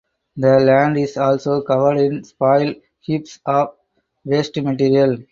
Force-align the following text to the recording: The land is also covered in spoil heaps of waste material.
The 0.35 0.59
land 0.59 0.97
is 0.97 1.15
also 1.15 1.61
covered 1.61 1.97
in 1.97 2.23
spoil 2.23 2.73
heaps 3.01 3.37
of 3.45 3.75
waste 4.25 4.57
material. 4.59 5.17